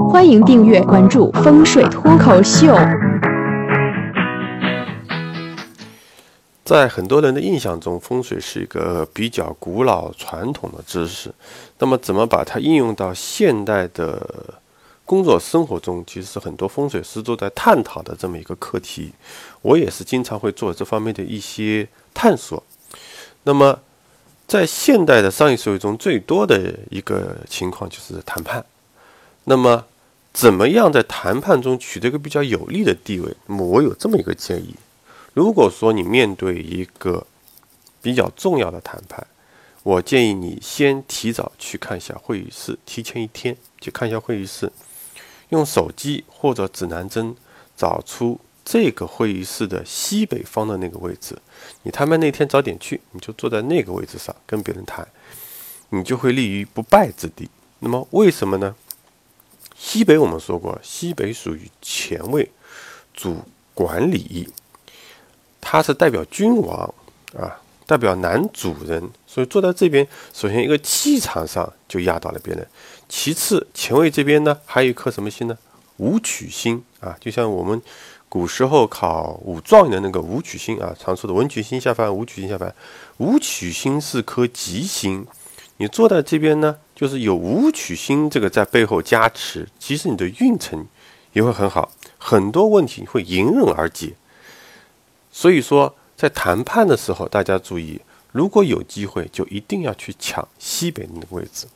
[0.00, 2.74] 欢迎订阅关注风水脱口秀。
[6.64, 11.34] 在很多人的印象中，风水是一个比较古老传统的知识。
[11.78, 14.24] 那么，怎么把它应用到现代的
[15.04, 19.12] 工作生活中，其实是很多风水师都在探讨的这么一个课题。
[19.62, 22.62] 我也是经常会做这方面的一些探索。
[23.42, 23.80] 那么，
[24.46, 28.64] 在现代的商业社会中，最多的一个情况就是谈判。
[29.44, 29.86] 那么，
[30.32, 33.36] 怎么样在谈判中取得一个比较有利的地位？
[33.46, 34.74] 那么，我有这么一个建议：
[35.34, 37.26] 如果说你面对一个
[38.00, 39.26] 比较重要的谈判，
[39.82, 44.70] 我建议你先提早去看一下会议室，提前一天去看一下会议室，
[45.48, 47.34] 用手机或者指南针
[47.76, 48.40] 找出。
[48.64, 51.36] 这个会议室的西北方的那个位置，
[51.82, 55.04] 你谈判那天早点去，你就坐在那个位置上跟别人谈，
[55.88, 57.50] 你就会立于不败之地。
[57.80, 58.72] 那么为什么呢？
[59.84, 62.48] 西北我们说过，西北属于前卫，
[63.12, 63.36] 主
[63.74, 64.48] 管理，
[65.60, 66.94] 它是代表君王
[67.36, 72.64] 啊，代表男主人，所以坐在这边，首先一个气场上就压倒了别人。
[73.08, 75.58] 其次，前卫这边呢，还有一颗什么星呢？
[75.96, 77.82] 武曲星啊，就像我们。
[78.28, 82.74] 古时候考武状元的那个武曲星啊，常说的文曲星下凡，武曲星下凡。
[83.18, 85.26] 武曲星是颗吉星，
[85.76, 90.86] 你坐在这边呢，就是有武曲星这个在背后加持，其实你的运程
[91.32, 94.12] 也会很好，很多问题会迎刃而解。
[95.32, 98.00] 所以说，在谈判的时候，大家注意，
[98.30, 101.66] 如果有机会，就一定要去抢西北那个位置。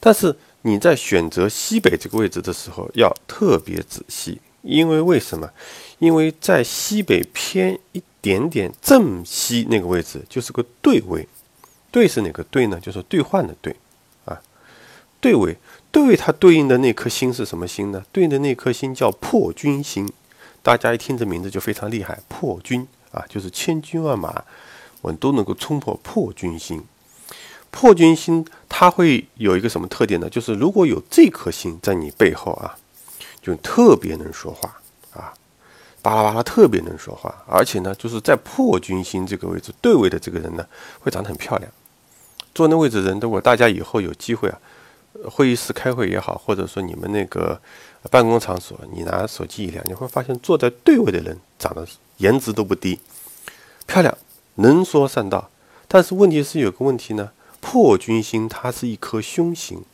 [0.00, 4.40] 但是你在选择西北这个位置的时候，要特别仔细。
[4.62, 5.48] 因为为什么？
[6.00, 11.28] 因为在西北偏一点点正西那个位置，就是个对位。
[11.96, 12.78] 对是哪个对呢？
[12.78, 13.74] 就是兑换的对
[14.26, 14.38] 啊。
[15.18, 15.56] 对位，
[15.90, 18.04] 对位它对应的那颗星是什么星呢？
[18.12, 20.06] 对应的那颗星叫破军星。
[20.62, 24.44] 大家一听这名字就非常厉害，破军啊，就是千军万马
[25.00, 26.84] 我们都能够冲破破军星。
[27.70, 30.28] 破军星它会有一个什么特点呢？
[30.28, 32.76] 就是如果有这颗星在你背后啊。
[33.42, 34.80] 就特别能说话
[35.12, 35.32] 啊，
[36.02, 40.66] 巴拉巴拉特别能说话，而且呢，就是在破军星这个位置对位的这个人呢，
[40.98, 41.70] 会长得很漂亮。
[42.56, 44.58] 坐那位置的人，如果大家以后有机会啊，
[45.30, 47.60] 会议室开会也好，或者说你们那个
[48.10, 51.86] 办公场所，你拿手机一亮，你会发现坐在对位的人长得
[52.16, 52.98] 颜值都不低，
[53.86, 54.16] 漂亮，
[54.54, 55.50] 能说善道。
[55.86, 57.30] 但是问题是有个问题呢，
[57.60, 59.84] 破军星它是一颗凶星，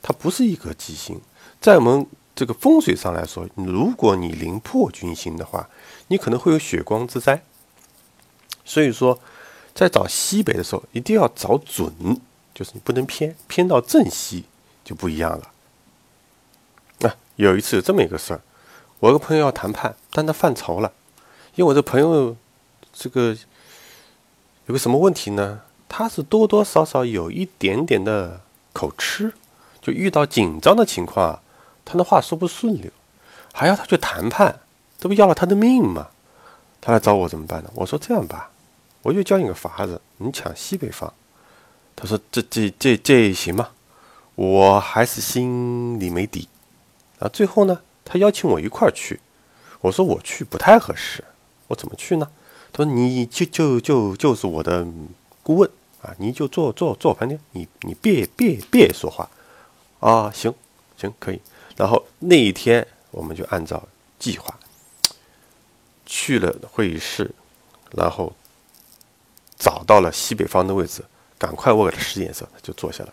[0.00, 1.20] 它不是一颗吉星，
[1.60, 2.06] 在我们。
[2.36, 5.70] 这个风水上来说，如果你临破军星的话，
[6.08, 7.40] 你可能会有血光之灾。
[8.64, 9.16] 所以说，
[9.74, 11.92] 在找西北的时候，一定要找准，
[12.54, 14.44] 就是你不能偏，偏到正西
[14.84, 15.50] 就不一样了。
[17.08, 18.40] 啊，有一次有这么一个事儿，
[19.00, 20.92] 我个朋友要谈判，但他犯愁了，
[21.56, 22.36] 因为我这朋友
[22.92, 23.36] 这个
[24.66, 25.62] 有个什么问题呢？
[25.88, 28.40] 他是多多少少有一点点的
[28.72, 29.32] 口吃，
[29.82, 31.40] 就遇到紧张的情况。
[31.84, 32.90] 他的话说不顺溜，
[33.52, 34.60] 还要他去谈判，
[34.98, 36.08] 这不要了他的命吗？
[36.80, 37.70] 他来找我怎么办呢？
[37.74, 38.50] 我说这样吧，
[39.04, 41.12] 我就教你个法子，你抢西北方。
[41.94, 43.68] 他说这这这这行吗？
[44.34, 46.48] 我还是心里没底。
[47.18, 49.20] 啊，最后呢，他邀请我一块儿去。
[49.82, 51.22] 我说我去不太合适，
[51.68, 52.30] 我怎么去呢？
[52.72, 54.86] 他说你就就就就是我的
[55.42, 59.28] 顾问啊，你就坐坐坐我旁边，你你别别别说话
[60.00, 60.52] 啊，行
[60.96, 61.40] 行可以。
[61.76, 63.86] 然后那一天，我们就按照
[64.18, 64.58] 计划
[66.06, 67.30] 去了会议室，
[67.92, 68.34] 然后
[69.58, 71.04] 找到了西北方的位置，
[71.38, 73.12] 赶快我给他使眼色，他就坐下了。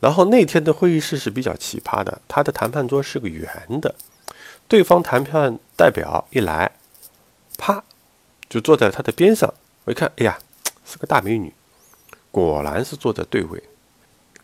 [0.00, 3.48] 然后那天的会议室是比较奇葩的，他的谈判桌是个圆
[3.80, 3.94] 的，
[4.68, 6.72] 对方谈判代表一来，
[7.56, 7.82] 啪
[8.48, 9.52] 就坐在他的边上。
[9.84, 10.38] 我一看，哎呀，
[10.84, 11.52] 是个大美女，
[12.30, 13.62] 果然是坐在对位，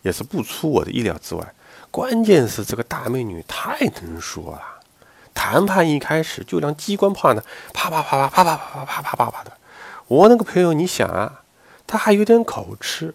[0.02, 1.54] 也是不出我的意料之外。
[1.90, 4.62] 关键是这个大美女太能说了，
[5.34, 7.42] 谈判一开始就像机关炮呢，
[7.74, 9.52] 啪啪啪啪啪啪啪啪啪啪啪的。
[10.10, 11.42] 我那个朋友，你想啊，
[11.86, 13.14] 他还有点口吃，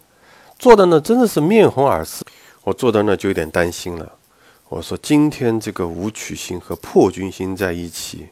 [0.58, 2.24] 坐的呢真的是面红耳赤。
[2.64, 4.12] 我坐在那就有点担心了。
[4.70, 8.28] 我说今天这个武曲星和破军星在一起，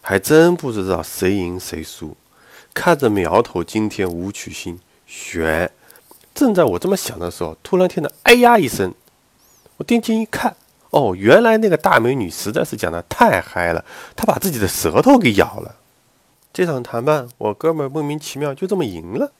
[0.00, 2.16] 还真不知道谁赢谁输。
[2.72, 5.68] 看着苗头，今天武曲星悬。
[6.32, 8.94] 正在我这么想的时候，突然听到“哎呀”一声。
[9.78, 10.54] 我定睛一看，
[10.90, 13.84] 哦，原来那个大美女实在是讲的太嗨了，
[14.14, 15.74] 她把自己的舌头给咬了。
[16.54, 19.32] 这场谈判，我哥们莫名其妙就这么赢了。